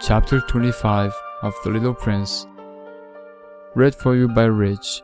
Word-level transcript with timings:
Chapter 0.00 0.42
25 0.48 1.14
of 1.40 1.54
The 1.64 1.70
Little 1.70 1.94
Prince 1.94 2.46
Read 3.74 3.94
for 3.94 4.14
you 4.14 4.28
by 4.28 4.44
Rich 4.44 5.00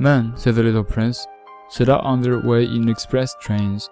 Men, 0.00 0.32
said 0.34 0.56
the 0.56 0.64
little 0.64 0.82
prince, 0.82 1.24
set 1.70 1.88
out 1.88 2.02
on 2.02 2.22
their 2.22 2.40
way 2.40 2.64
in 2.64 2.88
express 2.88 3.36
trains, 3.40 3.88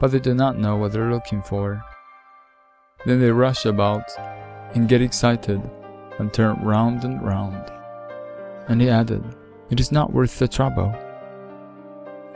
but 0.00 0.10
they 0.10 0.20
do 0.20 0.32
not 0.32 0.58
know 0.58 0.78
what 0.78 0.92
they're 0.92 1.12
looking 1.12 1.42
for. 1.42 1.84
Then 3.04 3.20
they 3.20 3.30
rush 3.30 3.66
about 3.66 4.04
and 4.74 4.88
get 4.88 5.02
excited 5.02 5.60
and 6.18 6.32
turn 6.32 6.56
round 6.62 7.04
and 7.04 7.20
round. 7.20 7.70
And 8.68 8.80
he 8.80 8.88
added, 8.88 9.22
It 9.68 9.78
is 9.80 9.92
not 9.92 10.14
worth 10.14 10.38
the 10.38 10.48
trouble. 10.48 10.94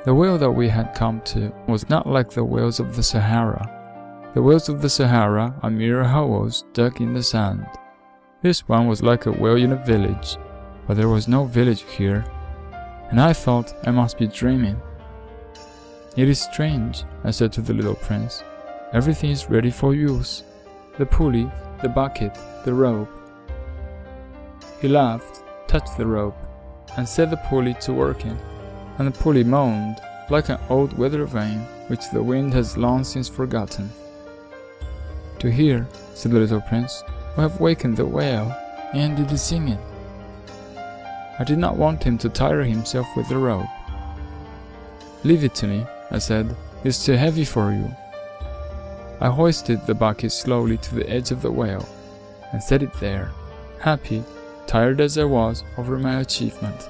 The 0.04 0.14
whale 0.14 0.36
that 0.36 0.50
we 0.50 0.68
had 0.68 0.94
come 0.94 1.22
to 1.22 1.50
was 1.66 1.88
not 1.88 2.06
like 2.06 2.28
the 2.28 2.44
whales 2.44 2.78
of 2.78 2.94
the 2.94 3.02
Sahara. 3.02 4.30
The 4.34 4.42
whales 4.42 4.68
of 4.68 4.82
the 4.82 4.90
Sahara 4.90 5.54
are 5.62 5.70
mere 5.70 6.04
holes 6.04 6.66
dug 6.74 7.00
in 7.00 7.14
the 7.14 7.22
sand. 7.22 7.66
This 8.42 8.68
one 8.68 8.86
was 8.86 9.02
like 9.02 9.24
a 9.24 9.32
whale 9.32 9.56
in 9.56 9.72
a 9.72 9.82
village, 9.86 10.36
but 10.86 10.98
there 10.98 11.08
was 11.08 11.26
no 11.26 11.46
village 11.46 11.84
here, 11.84 12.22
and 13.08 13.18
I 13.18 13.32
thought 13.32 13.72
I 13.86 13.92
must 13.92 14.18
be 14.18 14.26
dreaming. 14.26 14.78
It 16.18 16.28
is 16.28 16.38
strange, 16.38 17.04
I 17.24 17.30
said 17.30 17.50
to 17.54 17.62
the 17.62 17.72
little 17.72 17.94
prince. 17.94 18.44
Everything 18.92 19.30
is 19.30 19.48
ready 19.48 19.70
for 19.70 19.94
use 19.94 20.42
the 20.98 21.06
pulley, 21.06 21.50
the 21.80 21.88
bucket, 21.88 22.38
the 22.66 22.74
rope. 22.74 23.08
He 24.82 24.88
laughed, 24.88 25.42
touched 25.66 25.96
the 25.96 26.06
rope, 26.06 26.36
and 26.98 27.08
set 27.08 27.30
the 27.30 27.38
pulley 27.38 27.72
to 27.80 27.94
working 27.94 28.38
and 28.98 29.08
the 29.08 29.18
pulley 29.18 29.44
moaned 29.44 30.00
like 30.30 30.48
an 30.48 30.58
old 30.68 30.96
weather 30.96 31.24
vane 31.26 31.60
which 31.88 32.10
the 32.10 32.22
wind 32.22 32.52
has 32.52 32.76
long 32.76 33.04
since 33.04 33.28
forgotten. 33.28 33.90
To 35.40 35.50
hear, 35.50 35.86
said 36.14 36.32
the 36.32 36.38
little 36.38 36.60
prince, 36.60 37.02
we 37.36 37.42
have 37.42 37.60
wakened 37.60 37.96
the 37.96 38.06
whale, 38.06 38.56
and 38.94 39.18
it 39.18 39.30
is 39.30 39.42
singing. 39.42 39.78
I 41.38 41.44
did 41.44 41.58
not 41.58 41.76
want 41.76 42.02
him 42.02 42.16
to 42.18 42.28
tire 42.28 42.62
himself 42.62 43.06
with 43.16 43.28
the 43.28 43.36
rope. 43.36 43.66
Leave 45.24 45.44
it 45.44 45.54
to 45.56 45.66
me, 45.66 45.86
I 46.10 46.18
said, 46.18 46.56
it's 46.84 47.04
too 47.04 47.14
heavy 47.14 47.44
for 47.44 47.72
you. 47.72 47.94
I 49.20 49.28
hoisted 49.28 49.86
the 49.86 49.94
bucket 49.94 50.32
slowly 50.32 50.76
to 50.78 50.94
the 50.94 51.08
edge 51.08 51.30
of 51.30 51.42
the 51.42 51.50
whale, 51.50 51.88
and 52.52 52.62
set 52.62 52.82
it 52.82 52.92
there, 52.94 53.32
happy, 53.80 54.22
tired 54.66 55.00
as 55.00 55.18
I 55.18 55.24
was 55.24 55.64
over 55.76 55.98
my 55.98 56.20
achievement. 56.20 56.88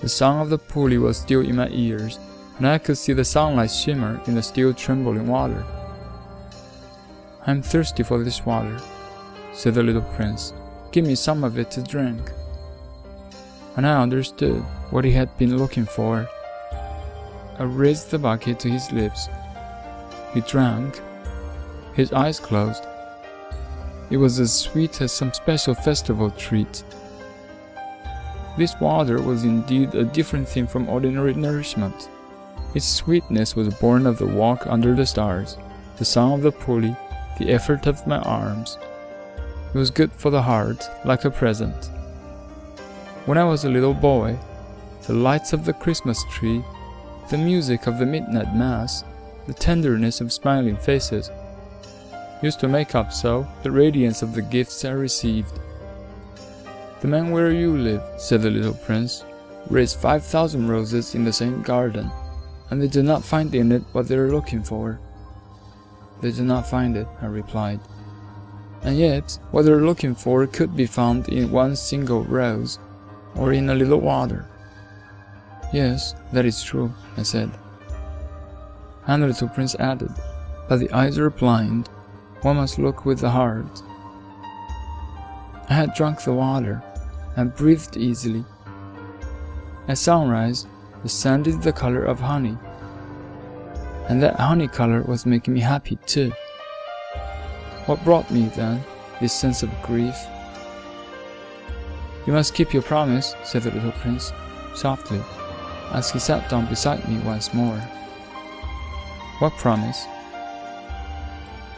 The 0.00 0.08
sound 0.08 0.42
of 0.42 0.50
the 0.50 0.58
pulley 0.58 0.98
was 0.98 1.16
still 1.16 1.40
in 1.40 1.56
my 1.56 1.68
ears, 1.70 2.18
and 2.58 2.66
I 2.66 2.78
could 2.78 2.98
see 2.98 3.12
the 3.12 3.24
sunlight 3.24 3.70
shimmer 3.70 4.20
in 4.26 4.34
the 4.34 4.42
still 4.42 4.72
trembling 4.74 5.26
water. 5.26 5.64
I 7.46 7.50
am 7.50 7.62
thirsty 7.62 8.02
for 8.02 8.22
this 8.22 8.44
water, 8.44 8.78
said 9.52 9.74
the 9.74 9.82
little 9.82 10.02
prince. 10.02 10.52
Give 10.92 11.06
me 11.06 11.14
some 11.14 11.44
of 11.44 11.58
it 11.58 11.70
to 11.72 11.82
drink. 11.82 12.32
And 13.76 13.86
I 13.86 14.00
understood 14.00 14.62
what 14.90 15.04
he 15.04 15.12
had 15.12 15.36
been 15.38 15.58
looking 15.58 15.86
for. 15.86 16.28
I 17.58 17.64
raised 17.64 18.10
the 18.10 18.18
bucket 18.18 18.58
to 18.60 18.70
his 18.70 18.90
lips. 18.92 19.28
He 20.34 20.40
drank. 20.42 21.00
His 21.94 22.12
eyes 22.12 22.38
closed. 22.38 22.84
It 24.10 24.18
was 24.18 24.38
as 24.38 24.52
sweet 24.52 25.00
as 25.00 25.12
some 25.12 25.32
special 25.32 25.74
festival 25.74 26.30
treat. 26.30 26.84
This 28.56 28.78
water 28.80 29.20
was 29.20 29.44
indeed 29.44 29.94
a 29.94 30.04
different 30.04 30.48
thing 30.48 30.66
from 30.66 30.88
ordinary 30.88 31.34
nourishment. 31.34 32.08
Its 32.74 32.86
sweetness 32.86 33.54
was 33.54 33.74
born 33.74 34.06
of 34.06 34.18
the 34.18 34.26
walk 34.26 34.66
under 34.66 34.94
the 34.94 35.04
stars, 35.04 35.58
the 35.98 36.04
sound 36.04 36.34
of 36.34 36.42
the 36.42 36.52
pulley, 36.52 36.96
the 37.38 37.50
effort 37.50 37.86
of 37.86 38.06
my 38.06 38.18
arms. 38.18 38.78
It 39.74 39.78
was 39.78 39.90
good 39.90 40.10
for 40.12 40.30
the 40.30 40.42
heart, 40.42 40.88
like 41.04 41.24
a 41.24 41.30
present. 41.30 41.90
When 43.26 43.36
I 43.36 43.44
was 43.44 43.64
a 43.64 43.70
little 43.70 43.92
boy, 43.92 44.38
the 45.06 45.12
lights 45.12 45.52
of 45.52 45.64
the 45.64 45.74
Christmas 45.74 46.24
tree, 46.30 46.64
the 47.28 47.38
music 47.38 47.86
of 47.86 47.98
the 47.98 48.06
midnight 48.06 48.54
mass, 48.54 49.04
the 49.46 49.54
tenderness 49.54 50.20
of 50.20 50.32
smiling 50.32 50.76
faces, 50.76 51.30
used 52.42 52.60
to 52.60 52.68
make 52.68 52.94
up 52.94 53.12
so 53.12 53.46
the 53.62 53.70
radiance 53.70 54.22
of 54.22 54.34
the 54.34 54.42
gifts 54.42 54.84
I 54.84 54.92
received. 54.92 55.60
The 57.00 57.08
man 57.08 57.30
where 57.30 57.52
you 57.52 57.76
live, 57.76 58.02
said 58.16 58.40
the 58.40 58.50
little 58.50 58.74
prince, 58.74 59.22
raised 59.68 59.98
five 59.98 60.24
thousand 60.24 60.68
roses 60.68 61.14
in 61.14 61.24
the 61.24 61.32
same 61.32 61.60
garden, 61.60 62.10
and 62.70 62.80
they 62.80 62.88
did 62.88 63.04
not 63.04 63.24
find 63.24 63.54
in 63.54 63.70
it 63.70 63.82
what 63.92 64.08
they 64.08 64.16
were 64.16 64.32
looking 64.32 64.62
for. 64.62 64.98
They 66.22 66.32
did 66.32 66.46
not 66.46 66.68
find 66.68 66.96
it, 66.96 67.06
I 67.20 67.26
replied. 67.26 67.80
And 68.82 68.96
yet, 68.96 69.38
what 69.50 69.62
they 69.62 69.72
were 69.72 69.84
looking 69.84 70.14
for 70.14 70.46
could 70.46 70.74
be 70.74 70.86
found 70.86 71.28
in 71.28 71.50
one 71.50 71.76
single 71.76 72.24
rose, 72.24 72.78
or 73.34 73.52
in 73.52 73.68
a 73.68 73.74
little 73.74 74.00
water. 74.00 74.46
Yes, 75.72 76.14
that 76.32 76.46
is 76.46 76.62
true, 76.62 76.94
I 77.18 77.22
said. 77.24 77.50
And 79.06 79.22
the 79.22 79.26
little 79.26 79.48
prince 79.48 79.74
added, 79.74 80.12
But 80.68 80.78
the 80.78 80.90
eyes 80.92 81.18
are 81.18 81.28
blind, 81.28 81.88
one 82.40 82.56
must 82.56 82.78
look 82.78 83.04
with 83.04 83.20
the 83.20 83.30
heart. 83.30 83.82
I 85.68 85.74
had 85.74 85.94
drunk 85.94 86.22
the 86.22 86.32
water 86.32 86.82
and 87.36 87.54
breathed 87.54 87.96
easily. 87.96 88.44
At 89.88 89.98
sunrise, 89.98 90.66
the 91.02 91.08
sand 91.08 91.46
is 91.46 91.58
the 91.60 91.72
color 91.72 92.04
of 92.04 92.18
honey, 92.18 92.56
and 94.08 94.22
that 94.22 94.40
honey 94.40 94.68
color 94.68 95.02
was 95.02 95.26
making 95.26 95.54
me 95.54 95.60
happy 95.60 95.96
too. 96.06 96.32
What 97.86 98.02
brought 98.02 98.30
me 98.30 98.50
then 98.56 98.82
this 99.20 99.32
sense 99.32 99.62
of 99.62 99.70
grief? 99.82 100.16
You 102.26 102.32
must 102.32 102.54
keep 102.54 102.72
your 102.72 102.82
promise, 102.82 103.34
said 103.44 103.62
the 103.62 103.70
little 103.70 103.92
prince, 103.92 104.32
softly, 104.74 105.20
as 105.92 106.10
he 106.10 106.18
sat 106.18 106.50
down 106.50 106.66
beside 106.66 107.08
me 107.08 107.18
once 107.18 107.54
more. 107.54 107.78
What 109.38 109.52
promise? 109.58 110.06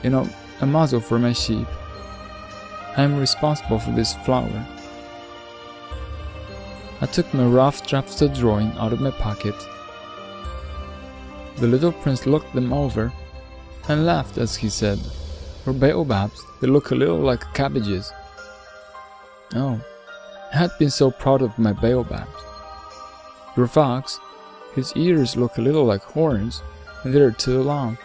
You 0.03 0.11
know, 0.11 0.29
a 0.61 0.67
muzzle 0.67 1.01
for 1.01 1.19
my 1.19 1.33
sheep. 1.33 1.67
I 2.97 3.03
am 3.03 3.19
responsible 3.19 3.79
for 3.79 3.91
this 3.91 4.15
flower. 4.25 4.67
I 7.01 7.07
took 7.07 7.33
my 7.33 7.45
rough 7.45 7.87
drafted 7.87 8.35
drawing 8.35 8.73
out 8.73 8.93
of 8.93 9.01
my 9.01 9.13
pocket. 9.13 9.55
The 11.59 11.69
little 11.69 11.93
prince 11.93 12.27
looked 12.27 12.53
them 12.55 12.73
over 12.73 13.13
and 13.89 14.05
laughed 14.05 14.37
as 14.37 14.57
he 14.57 14.69
said, 14.69 14.99
For 15.63 15.73
baobabs, 15.73 16.43
they 16.61 16.67
look 16.67 16.91
a 16.91 16.97
little 16.97 17.19
like 17.19 17.55
cabbages. 17.55 18.13
Oh, 19.55 19.81
I 20.53 20.57
had 20.57 20.71
been 20.79 20.91
so 20.91 21.13
proud 21.13 21.41
of 21.41 21.57
my 21.57 21.73
baobabs. 21.73 22.43
Your 23.57 23.69
fox, 23.69 24.19
his 24.75 24.93
ears 24.97 25.37
look 25.37 25.57
a 25.57 25.63
little 25.63 25.85
like 25.85 26.03
horns, 26.03 26.63
and 27.05 27.15
they're 27.15 27.31
too 27.31 27.63
long. 27.63 27.97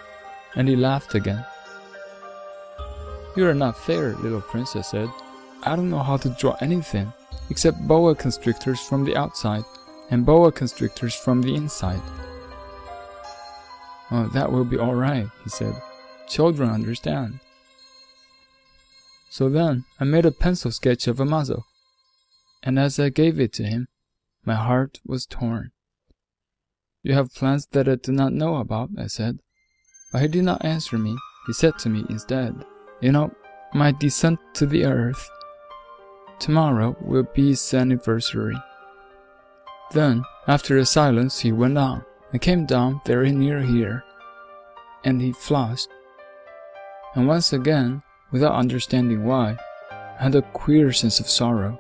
And 0.56 0.68
he 0.68 0.76
laughed 0.76 1.16
again. 1.16 1.44
You 3.36 3.48
are 3.48 3.56
not 3.56 3.76
fair, 3.78 4.14
little 4.18 4.42
prince, 4.42 4.74
princess 4.74 4.92
said. 4.92 5.10
I 5.64 5.76
don't 5.76 5.90
know 5.90 6.04
how 6.04 6.18
to 6.18 6.30
draw 6.30 6.56
anything 6.62 7.12
except 7.50 7.88
boa 7.88 8.16
constrictors 8.16 8.80
from 8.80 9.04
the 9.04 9.16
outside 9.16 9.64
and 10.10 10.26
boa 10.26 10.52
constrictors 10.52 11.16
from 11.16 11.42
the 11.42 11.56
inside. 11.56 12.02
Oh, 14.12 14.28
that 14.34 14.52
will 14.52 14.66
be 14.66 14.78
all 14.78 14.96
right, 14.96 15.28
he 15.44 15.50
said. 15.50 15.76
Children 16.28 16.70
understand. 16.70 17.40
So 19.30 19.50
then 19.50 19.86
I 20.00 20.04
made 20.04 20.26
a 20.26 20.32
pencil 20.32 20.72
sketch 20.72 21.08
of 21.08 21.20
a 21.20 21.26
and 22.62 22.80
as 22.80 23.00
I 23.00 23.10
gave 23.10 23.40
it 23.40 23.52
to 23.54 23.64
him, 23.64 23.88
my 24.46 24.56
heart 24.56 25.00
was 25.06 25.26
torn. 25.26 25.72
You 27.02 27.14
have 27.14 27.34
plans 27.34 27.66
that 27.72 27.90
I 27.90 27.96
do 27.96 28.12
not 28.12 28.32
know 28.32 28.56
about, 28.56 28.92
I 28.98 29.08
said. 29.08 29.40
But 30.12 30.22
he 30.22 30.28
did 30.28 30.44
not 30.44 30.64
answer 30.64 30.98
me. 30.98 31.18
He 31.48 31.54
said 31.54 31.78
to 31.80 31.90
me 31.90 32.06
instead, 32.10 32.64
You 33.02 33.12
know, 33.12 33.34
my 33.74 33.92
descent 33.92 34.40
to 34.54 34.66
the 34.66 34.86
earth. 34.86 35.30
Tomorrow 36.44 36.98
will 37.00 37.24
be 37.24 37.52
its 37.52 37.74
anniversary. 37.74 38.58
Then, 39.94 40.26
after 40.46 40.78
a 40.78 40.86
silence, 40.86 41.40
he 41.40 41.54
went 41.54 41.78
on 41.78 42.04
and 42.34 42.42
came 42.42 42.66
down 42.66 43.00
very 43.06 43.32
near 43.32 43.62
here. 43.62 44.04
And 45.06 45.22
he 45.22 45.32
flushed. 45.32 45.88
And 47.16 47.30
once 47.30 47.54
again, 47.54 48.04
without 48.34 48.56
understanding 48.56 49.24
why, 49.24 49.56
I 49.90 50.24
had 50.24 50.36
a 50.36 50.42
queer 50.42 50.92
sense 50.92 51.22
of 51.22 51.30
sorrow. 51.30 51.80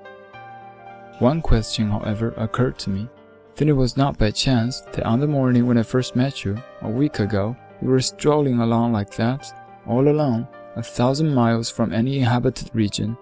One 1.19 1.41
question, 1.41 1.89
however, 1.89 2.33
occurred 2.37 2.79
to 2.79 2.89
me. 2.89 3.09
Then 3.57 3.67
it 3.67 3.75
was 3.75 3.97
not 3.97 4.17
by 4.17 4.31
chance 4.31 4.79
that 4.93 5.05
on 5.05 5.19
the 5.19 5.27
morning 5.27 5.67
when 5.67 5.77
I 5.77 5.83
first 5.83 6.15
met 6.15 6.45
you, 6.45 6.57
a 6.81 6.89
week 6.89 7.19
ago, 7.19 7.57
you 7.81 7.89
were 7.89 7.99
strolling 7.99 8.61
along 8.61 8.93
like 8.93 9.13
that, 9.17 9.45
all 9.85 10.07
alone, 10.07 10.47
a 10.77 10.81
thousand 10.81 11.35
miles 11.35 11.69
from 11.69 11.91
any 11.91 12.19
inhabited 12.19 12.69
region. 12.73 13.17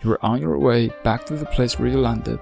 You 0.00 0.10
were 0.10 0.24
on 0.24 0.40
your 0.40 0.58
way 0.58 0.90
back 1.02 1.26
to 1.26 1.34
the 1.34 1.46
place 1.46 1.78
where 1.78 1.88
you 1.88 1.98
landed. 1.98 2.38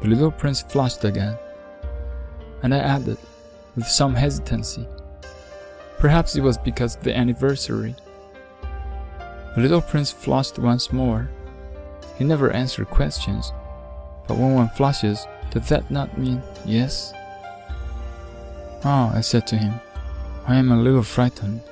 The 0.00 0.08
little 0.08 0.32
prince 0.32 0.62
flushed 0.62 1.04
again, 1.04 1.38
and 2.62 2.74
I 2.74 2.78
added, 2.78 3.18
with 3.76 3.86
some 3.86 4.14
hesitancy. 4.14 4.86
Perhaps 5.98 6.34
it 6.34 6.42
was 6.42 6.58
because 6.58 6.96
of 6.96 7.04
the 7.04 7.16
anniversary. 7.16 7.94
The 9.54 9.60
little 9.60 9.80
prince 9.80 10.10
flushed 10.10 10.58
once 10.58 10.92
more. 10.92 11.30
He 12.18 12.24
never 12.24 12.50
answered 12.50 12.90
questions, 12.90 13.52
but 14.26 14.36
when 14.36 14.54
one 14.54 14.68
flushes, 14.70 15.26
does 15.50 15.68
that 15.68 15.88
not 15.90 16.18
mean 16.18 16.42
yes? 16.64 17.12
Ah, 18.84 19.14
I 19.14 19.20
said 19.20 19.46
to 19.46 19.56
him, 19.56 19.74
I 20.46 20.56
am 20.56 20.72
a 20.72 20.76
little 20.76 21.04
frightened. 21.04 21.62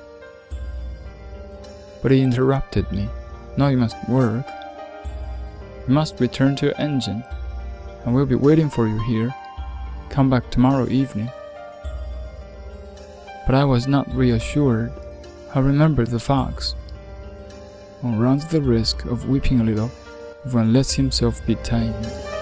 But 2.01 2.11
he 2.11 2.21
interrupted 2.21 2.89
me. 2.91 3.09
Now 3.55 3.67
you 3.67 3.77
must 3.77 3.97
work. 4.09 4.45
You 5.87 5.93
must 5.93 6.19
return 6.19 6.55
to 6.57 6.67
your 6.67 6.81
engine. 6.81 7.23
I 8.05 8.09
will 8.09 8.25
be 8.25 8.35
waiting 8.35 8.69
for 8.69 8.87
you 8.87 8.99
here. 9.03 9.33
Come 10.09 10.29
back 10.29 10.49
tomorrow 10.49 10.87
evening. 10.89 11.29
But 13.45 13.55
I 13.55 13.65
was 13.65 13.87
not 13.87 14.13
reassured. 14.13 14.91
I 15.53 15.59
remembered 15.59 16.07
the 16.07 16.19
fox. 16.19 16.75
One 18.01 18.19
runs 18.19 18.45
the 18.45 18.61
risk 18.61 19.05
of 19.05 19.29
weeping 19.29 19.61
a 19.61 19.63
little 19.63 19.91
if 20.45 20.53
one 20.53 20.73
lets 20.73 20.93
himself 20.93 21.45
be 21.45 21.55
tamed. 21.55 22.32